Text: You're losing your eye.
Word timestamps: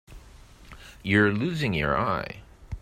You're 1.03 1.31
losing 1.31 1.75
your 1.75 1.95
eye. 1.95 2.41